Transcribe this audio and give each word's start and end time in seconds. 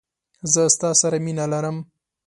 زه 0.51 0.61
ستا 0.75 0.89
سره 1.01 1.17
مینه 1.25 1.45
لرم 1.51 1.77